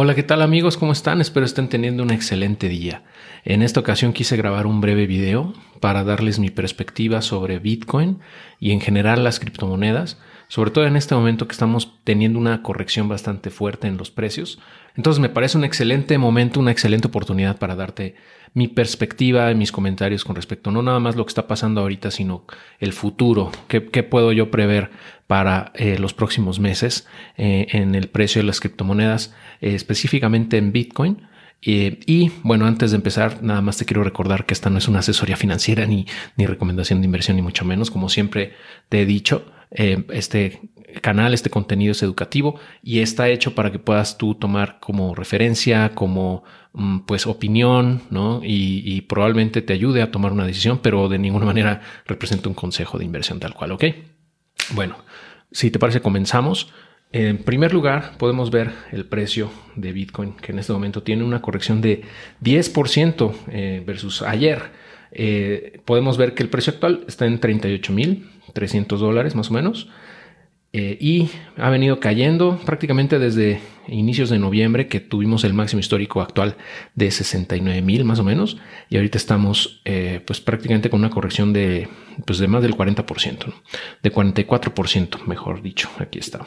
[0.00, 0.76] Hola, ¿qué tal amigos?
[0.76, 1.20] ¿Cómo están?
[1.20, 3.02] Espero estén teniendo un excelente día.
[3.44, 8.20] En esta ocasión quise grabar un breve video para darles mi perspectiva sobre Bitcoin
[8.60, 10.16] y en general las criptomonedas,
[10.46, 14.60] sobre todo en este momento que estamos teniendo una corrección bastante fuerte en los precios.
[14.94, 18.14] Entonces me parece un excelente momento, una excelente oportunidad para darte
[18.54, 22.10] mi perspectiva y mis comentarios con respecto no nada más lo que está pasando ahorita,
[22.10, 22.44] sino
[22.78, 24.90] el futuro, qué, puedo yo prever
[25.28, 27.06] para eh, los próximos meses
[27.36, 31.28] eh, en el precio de las criptomonedas, eh, específicamente en Bitcoin.
[31.60, 35.00] y bueno, antes de empezar, nada más te quiero recordar que esta no es una
[35.00, 36.06] asesoría financiera ni,
[36.36, 37.90] ni recomendación de inversión, ni mucho menos.
[37.90, 38.54] Como siempre
[38.88, 40.60] te he dicho, este
[41.02, 45.90] canal, este contenido es educativo y está hecho para que puedas tú tomar como referencia,
[45.94, 48.40] como mm, pues opinión, ¿no?
[48.42, 52.98] Y, probablemente te ayude a tomar una decisión, pero de ninguna manera representa un consejo
[52.98, 53.84] de inversión tal cual, ¿ok?
[54.74, 54.96] Bueno,
[55.50, 56.72] si te parece, comenzamos.
[57.10, 61.40] En primer lugar, podemos ver el precio de Bitcoin, que en este momento tiene una
[61.40, 62.02] corrección de
[62.42, 64.70] 10% eh, versus ayer.
[65.10, 69.88] Eh, podemos ver que el precio actual está en 38.300 dólares más o menos.
[70.72, 76.20] Eh, y ha venido cayendo prácticamente desde inicios de noviembre que tuvimos el máximo histórico
[76.20, 76.56] actual
[76.94, 78.58] de 69 mil más o menos
[78.90, 81.88] y ahorita estamos eh, pues prácticamente con una corrección de
[82.26, 83.54] pues de más del 40%,
[84.02, 86.44] de 44% mejor dicho, aquí está.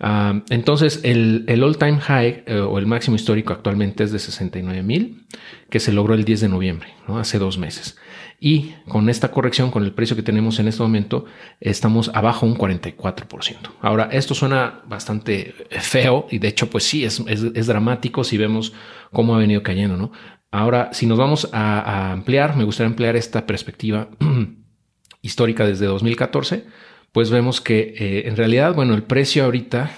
[0.00, 4.82] Ah, entonces el, all time high eh, o el máximo histórico actualmente es de 69
[4.82, 5.26] mil
[5.70, 7.18] que se logró el 10 de noviembre, ¿no?
[7.18, 7.96] hace dos meses.
[8.40, 11.24] Y con esta corrección, con el precio que tenemos en este momento,
[11.60, 13.56] estamos abajo un 44%.
[13.80, 18.74] Ahora, esto suena bastante feo y de hecho, pues sí, es, es, dramático si vemos
[19.12, 20.12] cómo ha venido cayendo, ¿no?
[20.50, 24.10] Ahora, si nos vamos a, ampliar, me gustaría ampliar esta perspectiva
[25.22, 26.66] histórica desde 2014,
[27.14, 29.92] pues vemos que eh, en realidad, bueno, el precio ahorita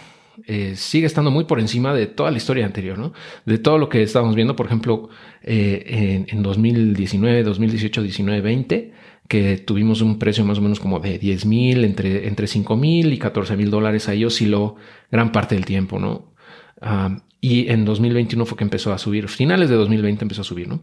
[0.46, 3.14] eh, sigue estando muy por encima de toda la historia anterior, ¿no?
[3.46, 5.08] De todo lo que estábamos viendo, por ejemplo,
[5.42, 8.92] eh, en, 2019, 2018, 19, 20,
[9.28, 13.10] que tuvimos un precio más o menos como de 10 mil, entre, entre 5 mil
[13.14, 14.10] y 14 mil dólares.
[14.10, 14.76] Ahí osciló
[15.10, 16.35] gran parte del tiempo, ¿no?
[16.80, 20.68] Ah, y en 2021 fue que empezó a subir, finales de 2020 empezó a subir,
[20.68, 20.82] ¿no?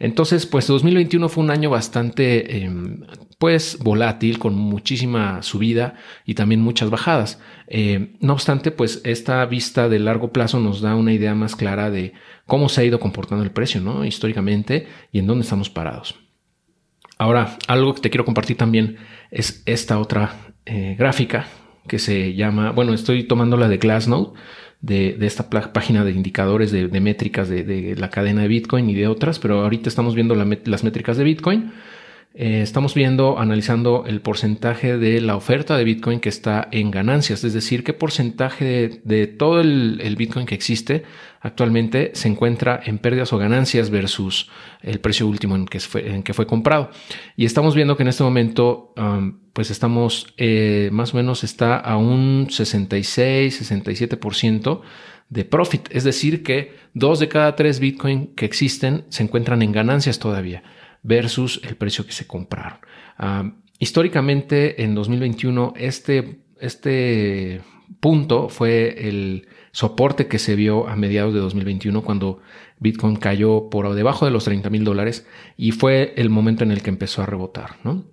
[0.00, 3.02] Entonces, pues 2021 fue un año bastante, em,
[3.38, 7.38] pues, volátil, con muchísima subida y también muchas bajadas.
[7.68, 11.90] Eh, no obstante, pues, esta vista de largo plazo nos da una idea más clara
[11.90, 12.14] de
[12.46, 14.06] cómo se ha ido comportando el precio, ¿no?
[14.06, 16.14] Históricamente y en dónde estamos parados.
[17.18, 18.96] Ahora, algo que te quiero compartir también
[19.30, 21.46] es esta otra eh, gráfica
[21.86, 24.32] que se llama, bueno, estoy tomando la de Glassnode
[24.80, 29.38] de, esta página de indicadores de, métricas de, la cadena de Bitcoin y de otras,
[29.38, 31.72] pero ahorita estamos viendo las métricas de Bitcoin.
[32.32, 37.42] Eh, estamos viendo, analizando el porcentaje de la oferta de Bitcoin que está en ganancias,
[37.42, 41.02] es decir, qué porcentaje de, todo el, Bitcoin que existe
[41.40, 44.48] actualmente se encuentra en pérdidas o ganancias versus
[44.80, 46.90] el precio último en que fue, en que fue comprado.
[47.36, 51.78] Y estamos viendo que en este momento, um, pues estamos eh, más o menos está
[51.78, 54.82] a un 66, 67%
[55.30, 59.72] de profit, es decir, que dos de cada tres Bitcoin que existen se encuentran en
[59.72, 60.62] ganancias todavía
[61.02, 62.78] versus el precio que se compraron.
[63.78, 67.62] Históricamente, en 2021, este, este
[68.00, 72.40] punto fue el soporte que se vio a mediados de 2021 cuando
[72.78, 76.82] Bitcoin cayó por debajo de los 30 mil dólares y fue el momento en el
[76.82, 77.76] que empezó a rebotar.
[77.84, 78.04] ¿no?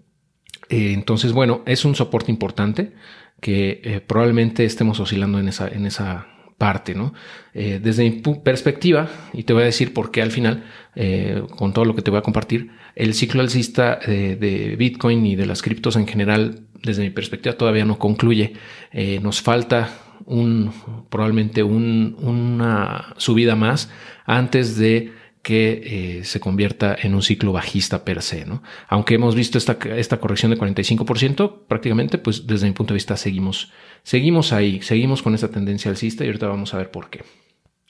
[0.69, 2.93] Eh, entonces, bueno, es un soporte importante
[3.41, 6.27] que eh, probablemente estemos oscilando en esa, en esa
[6.57, 7.13] parte, ¿no?
[7.53, 10.63] Eh, desde mi perspectiva, y te voy a decir por qué al final,
[10.95, 15.35] eh, con todo lo que te voy a compartir, el ciclo alcista de, Bitcoin y
[15.35, 18.53] de las criptos en general, desde mi perspectiva, todavía no concluye.
[18.91, 19.89] Eh, nos falta
[20.25, 20.73] un,
[21.09, 23.91] probablemente una subida más
[24.25, 25.11] antes de
[25.47, 28.61] que se convierta en un ciclo bajista per se, ¿no?
[28.89, 33.15] Aunque hemos visto esta, esta corrección de 45%, prácticamente, pues desde mi punto de vista
[33.15, 33.71] seguimos
[34.07, 37.25] Seguimos ahí, seguimos con esa tendencia alcista y ahorita vamos a ver por qué.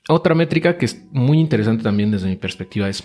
[0.09, 3.03] Otra métrica que es muy interesante también desde mi perspectiva es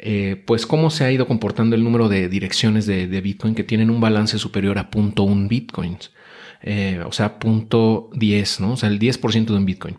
[0.00, 3.90] eh, pues cómo se ha ido comportando el número de direcciones de, Bitcoin que tienen
[3.90, 6.10] un balance superior a .1 Bitcoins.
[6.62, 8.72] Eh, o sea, punto .10, ¿no?
[8.72, 9.96] O sea, el 10% de un Bitcoin.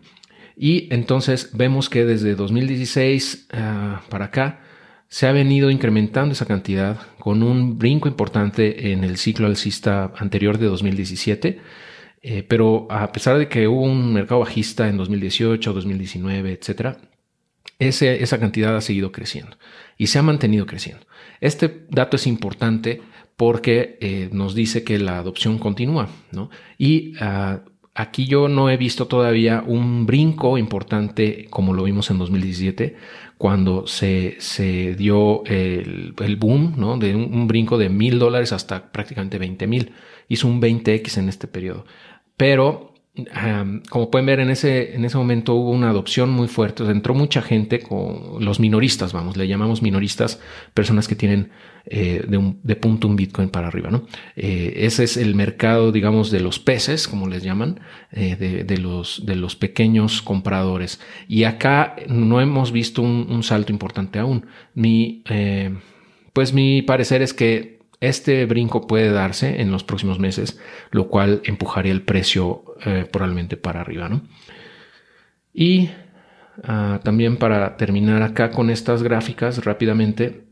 [0.56, 4.60] Y entonces vemos que desde 2016 ah, para acá
[5.08, 10.58] se ha venido incrementando esa cantidad con un brinco importante en el ciclo alcista anterior
[10.58, 11.60] de 2017
[12.26, 16.96] eh, pero a pesar de que hubo un mercado bajista en 2018, 2019, etcétera,
[17.78, 19.58] esa cantidad ha seguido creciendo
[19.98, 21.06] y se ha mantenido creciendo.
[21.42, 23.02] Este dato es importante
[23.36, 26.48] porque eh, nos dice que la adopción continúa, ¿no?
[26.78, 27.60] Y ah,
[27.94, 32.96] aquí yo no he visto todavía un brinco importante como lo vimos en 2017,
[33.38, 36.98] cuando se, se dio el, el, boom, ¿no?
[36.98, 39.92] De un, un brinco de mil dólares hasta prácticamente 20 mil.
[40.28, 41.84] Hizo un 20x en este periodo.
[42.36, 42.93] Pero
[43.90, 46.82] como pueden ver, en ese, en ese momento hubo una adopción muy fuerte.
[46.84, 50.40] entró mucha gente con los minoristas, vamos, le llamamos minoristas,
[50.74, 51.50] personas que tienen
[51.86, 54.06] eh, de, un, de, punto un Bitcoin para arriba, ¿no?
[54.34, 57.78] Eh, ese es el mercado, digamos, de los peces, como les llaman,
[58.10, 61.00] eh, de, de, los, de los pequeños compradores.
[61.28, 64.46] Y acá no hemos visto un, un salto importante aún.
[64.74, 65.22] Mi,
[66.32, 67.73] pues mi parecer es que
[68.08, 70.60] este brinco puede darse en los próximos meses,
[70.90, 74.08] lo cual empujaría el precio eh, probablemente para arriba.
[74.08, 74.22] ¿no?
[75.52, 75.90] Y
[76.64, 80.44] ah, también para terminar acá con estas gráficas rápidamente,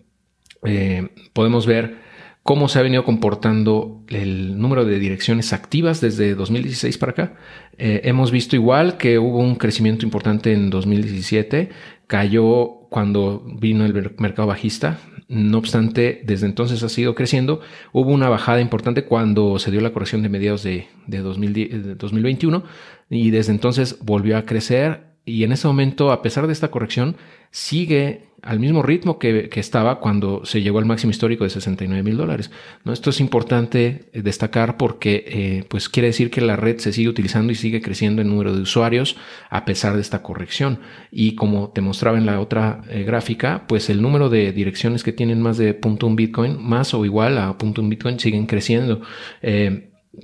[0.64, 1.96] eh, podemos ver
[2.43, 7.34] cómo se ha venido comportando el número de direcciones activas desde 2016 para acá.
[7.78, 11.70] Eh, hemos visto igual que hubo un crecimiento importante en 2017,
[12.06, 14.99] cayó cuando vino el mercado bajista,
[15.32, 17.61] no obstante, desde entonces ha sido creciendo.
[17.93, 22.62] Hubo una bajada importante cuando se dio la corrección de mediados de, de 2021
[23.08, 27.17] y desde entonces volvió a crecer y en ese momento, a pesar de esta corrección,
[27.50, 32.17] sigue al mismo ritmo que, estaba cuando se llegó al máximo histórico de 69 mil
[32.17, 32.50] dólares.
[32.85, 32.93] ¿no?
[32.93, 37.09] Esto es importante eh, destacar porque eh, pues quiere decir que la red se sigue
[37.09, 39.17] utilizando y sigue creciendo en número de usuarios
[39.49, 40.81] a pesar de esta corrección.
[41.12, 45.12] Y como te mostraba en la otra eh, gráfica, pues el número de direcciones que
[45.12, 49.03] tienen más de .1 Bitcoin, más o igual a .1 Bitcoin, siguen creciendo.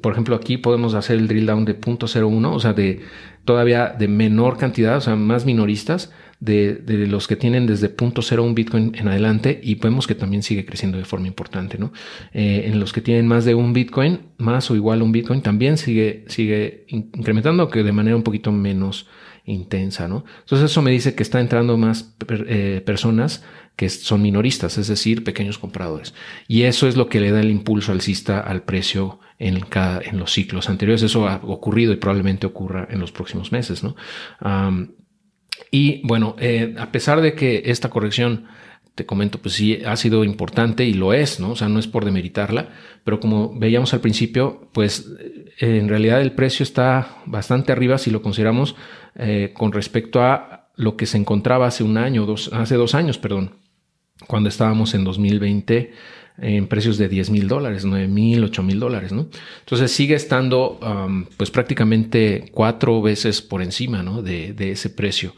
[0.02, 3.00] por ejemplo, aquí podemos hacer el drill down de .01, o sea, de
[3.44, 8.92] todavía de menor cantidad, o sea, más minoristas de, los que tienen desde 0.01 Bitcoin
[8.94, 11.92] en adelante y vemos que también sigue creciendo de forma importante, ¿no?
[12.32, 15.78] Eh, en los que tienen más de un Bitcoin, más o igual un Bitcoin, también
[15.78, 19.08] sigue, sigue incrementando, que de manera un poquito menos
[19.44, 20.24] intensa, ¿no?
[20.40, 23.42] Entonces eso me dice que está entrando más eh, personas
[23.76, 26.14] que son minoristas, es decir, pequeños compradores.
[26.48, 30.18] Y eso es lo que le da el impulso alcista al precio en, cada, en
[30.18, 31.02] los ciclos anteriores.
[31.02, 33.94] Eso ha ocurrido y probablemente ocurra en los próximos meses, ¿no?
[35.70, 38.46] Y bueno, eh, a pesar de que esta corrección,
[38.98, 41.50] te comento, pues sí ha sido importante y lo es, ¿no?
[41.50, 42.70] O sea, no es por demeritarla,
[43.04, 45.08] pero como veíamos al principio, pues
[45.60, 48.74] eh, en realidad el precio está bastante arriba si lo consideramos
[49.14, 53.18] eh, con respecto a lo que se encontraba hace un año, dos, hace dos años,
[53.18, 53.54] perdón,
[54.26, 55.92] cuando estábamos en 2020
[56.40, 59.28] en precios de 10 mil dólares, 9 mil, 8 mil dólares, ¿no?
[59.60, 60.78] Entonces sigue estando
[61.36, 64.22] pues prácticamente cuatro veces por encima, ¿no?
[64.22, 65.34] De, ese precio.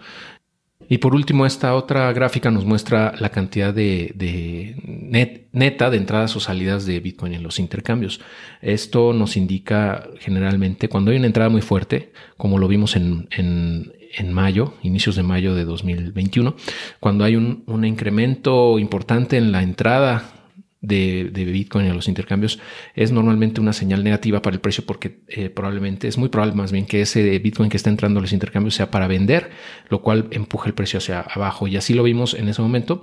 [0.89, 5.99] Y por último, esta otra gráfica nos muestra la cantidad de, de net, neta de
[5.99, 8.21] entradas o salidas de Bitcoin en los intercambios.
[8.61, 13.93] Esto nos indica generalmente cuando hay una entrada muy fuerte, como lo vimos en, en,
[14.17, 16.57] en mayo, inicios de mayo de 2021,
[16.99, 20.40] cuando hay un, un incremento importante en la entrada
[20.81, 22.59] de, Bitcoin a los intercambios
[22.95, 26.73] es normalmente una señal negativa para el precio porque eh, probablemente es muy probable más
[26.73, 29.51] bien que ese Bitcoin que está entrando a los intercambios sea para vender,
[29.89, 33.03] lo cual empuja el precio hacia abajo y así lo vimos en ese momento.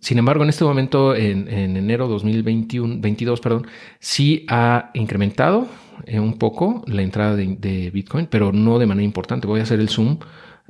[0.00, 3.66] Sin embargo, en este momento, en, en enero 2021, 22, perdón,
[3.98, 5.68] sí ha incrementado
[6.04, 9.46] eh, un poco la entrada de, de Bitcoin, pero no de manera importante.
[9.46, 10.18] Voy a hacer el zoom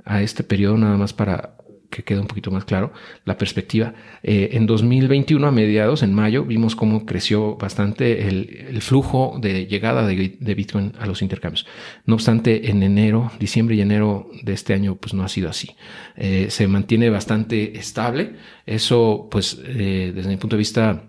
[0.04, 1.55] a este periodo nada más para
[1.90, 2.92] que quede un poquito más claro
[3.24, 3.94] la perspectiva.
[4.22, 10.06] Eh, en 2021, a mediados, en mayo, vimos cómo creció bastante el, flujo de llegada
[10.06, 11.66] de, Bitcoin a los intercambios.
[12.04, 15.70] No obstante, en enero, diciembre y enero de este año, pues no ha sido así.
[16.16, 18.36] Eh, se mantiene bastante estable.
[18.66, 21.02] Eso, pues, eh, desde mi punto de vista,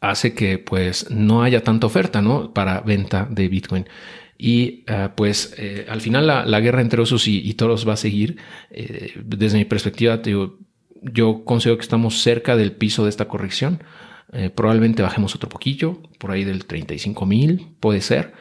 [0.00, 2.52] hace que pues no haya tanta oferta, ¿no?
[2.52, 3.86] Para venta de Bitcoin.
[4.42, 7.96] Y uh, pues eh, al final la, guerra entre osos y, y toros va a
[7.98, 8.38] seguir.
[8.70, 10.58] Eh, desde mi perspectiva, digo,
[11.02, 13.82] yo considero que estamos cerca del piso de esta corrección.
[14.32, 18.32] Eh, probablemente bajemos otro poquillo, por ahí del 35 mil, puede ser.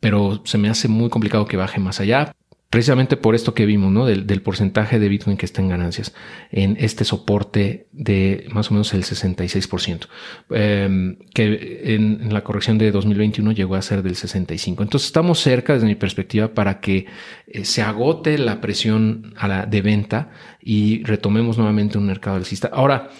[0.00, 2.34] Pero se me hace muy complicado que baje más allá
[2.70, 4.04] precisamente por esto que vimos, ¿no?
[4.04, 6.14] Del, porcentaje de Bitcoin que está en ganancias
[6.50, 10.08] en este soporte de más o menos el 66%,
[10.50, 14.82] em, que en, la corrección de 2021 llegó a ser del 65%.
[14.82, 17.06] Entonces estamos cerca, desde mi perspectiva, para que
[17.46, 20.30] eh, se agote la presión a la, de venta
[20.62, 22.68] y retomemos nuevamente un mercado alcista.
[22.70, 23.10] Ahora,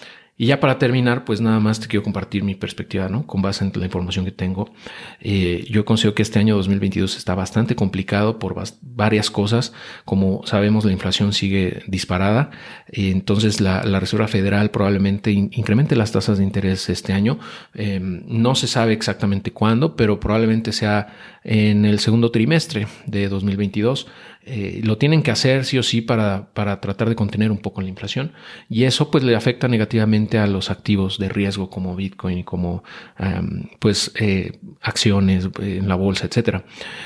[0.41, 3.27] Y ya para terminar, pues nada más te quiero compartir mi perspectiva, ¿no?
[3.27, 4.71] Con base en la información que tengo.
[5.21, 9.73] Eh, yo considero que este año 2022 está bastante complicado por varias cosas.
[10.05, 12.51] Como sabemos, la inflación sigue disparada.
[12.87, 17.41] entonces, la, Reserva Federal probablemente incremente las tasas de interés este año.
[17.75, 21.09] Em, no se sabe exactamente cuándo, pero probablemente sea
[21.43, 24.07] en el segundo trimestre de 2022.
[24.51, 27.83] Eh, lo tienen que hacer sí o sí para, para, tratar de contener un poco
[27.83, 28.33] la inflación
[28.71, 32.83] y eso pues le afecta negativamente a los activos de riesgo como Bitcoin como
[33.79, 36.65] pues eh, acciones en la bolsa, etcétera.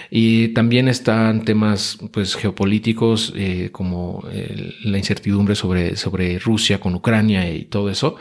[0.08, 4.24] Y también están temas pues geopolíticos eh, como
[4.84, 8.16] la incertidumbre sobre, sobre Rusia con Ucrania y todo eso.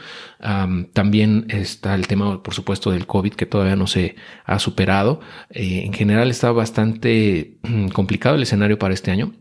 [0.94, 5.22] también está el tema, por supuesto, del COVID que todavía no se ha superado.
[5.52, 7.58] en general está bastante
[7.94, 9.34] complicado el escenario para este año.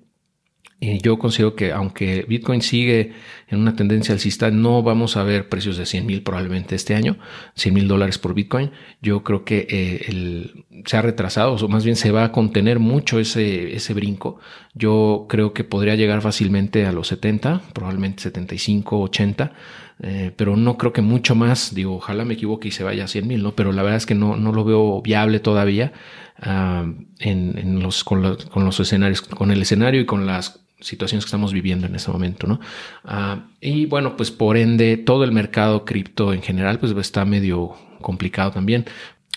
[0.82, 3.12] Y yo considero que aunque Bitcoin sigue
[3.48, 7.18] en una tendencia alcista, no vamos a ver precios de 100 mil probablemente este año,
[7.54, 8.70] 100 mil dólares por Bitcoin.
[9.02, 13.20] Yo creo que eh, se ha retrasado, o más bien se va a contener mucho
[13.20, 14.40] ese, ese brinco.
[14.72, 19.52] Yo creo que podría llegar fácilmente a los 70, probablemente 75, 80.
[20.02, 23.08] Eh, pero no creo que mucho más, digo, ojalá me equivoque y se vaya a
[23.08, 23.52] 100 mil, ¿no?
[23.52, 25.92] Pero la verdad es que no, no lo veo viable todavía
[26.40, 26.86] ah,
[27.18, 31.86] en, los, con, los, escenarios, con el escenario y con las situaciones que estamos viviendo
[31.86, 32.60] en este momento, ¿no?
[33.04, 37.74] Ah, y bueno, pues por ende, todo el mercado cripto en general, pues está medio
[38.00, 38.86] complicado también.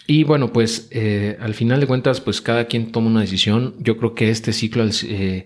[0.05, 3.75] Y bueno, pues eh, al final de cuentas, pues cada quien toma una decisión.
[3.79, 5.45] Yo creo que este ciclo eh,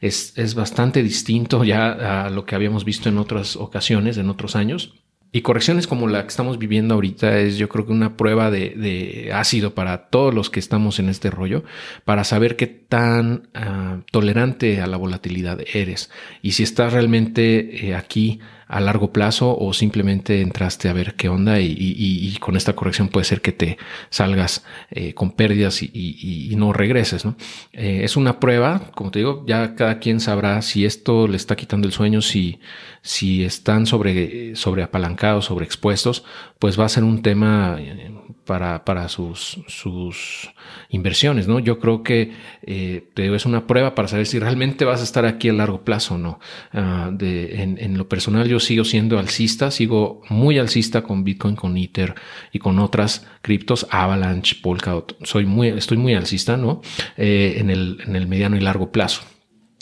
[0.00, 4.56] es, es, bastante distinto ya a lo que habíamos visto en otras ocasiones, en otros
[4.56, 4.94] años.
[5.30, 9.30] Y correcciones como la que estamos viviendo ahorita es yo creo que una prueba de,
[9.34, 11.64] ácido para todos los que estamos en este rollo,
[12.06, 16.10] para saber qué tan ah, tolerante a la volatilidad eres
[16.40, 21.28] y si estás realmente eh, aquí a largo plazo o simplemente entraste a ver qué
[21.28, 23.78] onda y, con esta corrección puede ser que te
[24.10, 27.24] salgas eh, con pérdidas y, no regreses.
[27.24, 27.36] ¿no?
[27.72, 31.56] Eh, es una prueba, como te digo, ya cada quien sabrá si esto le está
[31.56, 32.60] quitando el sueño, si,
[33.02, 36.24] si están sobre, sobre apalancados, sobre expuestos,
[36.58, 38.10] pues va a ser un tema eh,
[38.48, 40.48] para, para sus, sus
[40.88, 41.58] inversiones, ¿no?
[41.58, 45.50] Yo creo que eh, es una prueba para saber si realmente vas a estar aquí
[45.50, 46.40] a largo plazo o no.
[46.72, 51.76] Ah, en, en, lo personal yo sigo siendo alcista, sigo muy alcista con Bitcoin, con
[51.76, 52.14] Ether
[52.50, 55.18] y con otras criptos, Avalanche, Polkadot.
[55.26, 56.80] Soy muy, estoy muy alcista, ¿no?
[57.18, 59.20] Eh, en, el, en el mediano y largo plazo.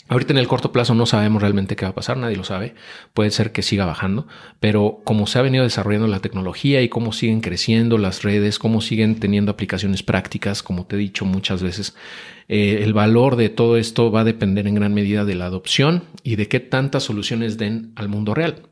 [0.09, 2.75] Ahorita en el corto plazo no sabemos realmente qué va a pasar, nadie lo sabe.
[3.13, 4.27] Puede ser que siga bajando,
[4.59, 8.81] pero como se ha venido desarrollando la tecnología y cómo siguen creciendo las redes, cómo
[8.81, 11.95] siguen teniendo aplicaciones prácticas, como te he dicho muchas veces,
[12.47, 16.03] eh, el valor de todo esto va a depender en gran medida de la adopción
[16.23, 18.63] y de qué tantas soluciones den al mundo real.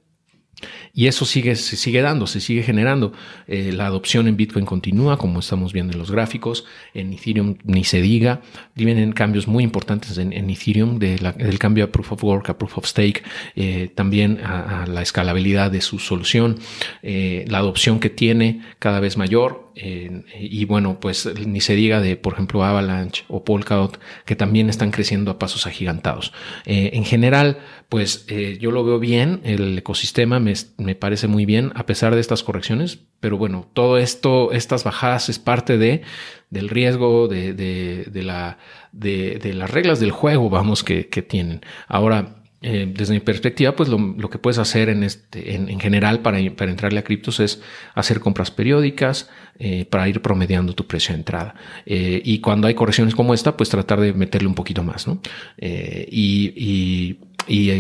[0.94, 3.14] Y eso sigue, se sigue dando, se sigue generando.
[3.48, 6.66] Eh, la adopción en Bitcoin continúa, como estamos viendo en los gráficos.
[6.94, 8.42] En Ethereum ni se diga.
[8.76, 12.86] Vienen cambios muy importantes en, Ethereum, del cambio a Proof of Work a Proof of
[12.86, 13.24] Stake,
[13.56, 16.60] eh, también a, la escalabilidad de su solución,
[17.04, 19.65] eh, la adopción que tiene cada vez mayor.
[19.76, 24.92] Y bueno, pues ni se diga de, por ejemplo, Avalanche o Polkadot, que también están
[24.92, 26.34] creciendo a pasos agigantados.
[26.66, 28.26] en general, pues
[28.60, 32.44] yo lo veo bien, el ecosistema me, me parece muy bien a pesar de estas
[32.44, 36.02] correcciones, pero bueno, todo esto, estas bajadas es parte de,
[36.50, 38.58] del riesgo, de, de, la,
[38.92, 41.62] de, las reglas del juego, vamos, que tienen.
[41.88, 46.40] Ahora, eh, desde mi perspectiva, pues lo, que puedes hacer en, este, en, general para,
[46.56, 47.62] para, entrarle a criptos es
[47.94, 49.30] hacer compras periódicas
[49.60, 51.54] eh, para ir promediando tu precio de entrada.
[51.86, 55.22] Eh, y cuando hay correcciones como esta, pues tratar de meterle un poquito más, ¿no?
[55.60, 57.20] y,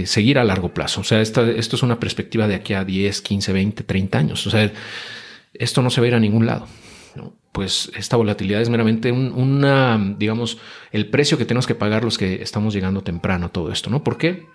[0.06, 1.02] seguir a largo plazo.
[1.02, 4.46] O sea, esto es una perspectiva de aquí a 10, 15, 20, 30 años.
[4.46, 4.72] O sea,
[5.52, 6.68] esto no se va a ir a ningún lado.
[7.52, 10.60] Pues esta volatilidad es meramente una, digamos,
[10.92, 14.04] el precio que tenemos que pagar los que estamos llegando temprano a todo esto, ¿no?
[14.04, 14.46] ¿Por qué?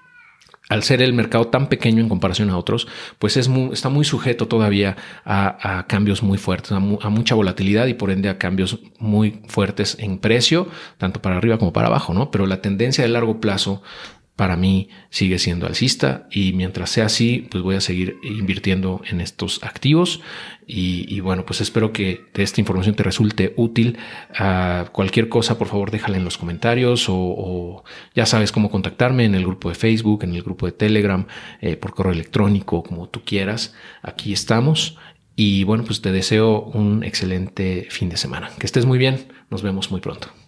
[0.71, 2.87] Al ser el mercado tan pequeño en comparación a otros,
[3.19, 7.95] pues es está muy sujeto todavía a, cambios muy fuertes, a, a, mucha volatilidad y
[7.95, 12.31] por ende a cambios muy fuertes en precio, tanto para arriba como para abajo, ¿no?
[12.31, 13.83] Pero la tendencia de largo plazo
[14.41, 19.21] para mí sigue siendo alcista y mientras sea así, pues voy a seguir invirtiendo en
[19.21, 20.23] estos activos
[20.67, 23.99] y, bueno, pues espero que esta información te resulte útil.
[24.35, 29.35] a cualquier cosa, por favor, déjala en los comentarios o, ya sabes cómo contactarme en
[29.35, 31.27] el grupo de Facebook, en el grupo de Telegram,
[31.61, 33.75] eh, por correo electrónico, como tú quieras.
[34.01, 34.97] Aquí estamos
[35.37, 38.49] y bueno, pues te deseo un excelente fin de semana.
[38.59, 39.27] Que estés muy bien.
[39.51, 40.40] Nos vemos muy pronto.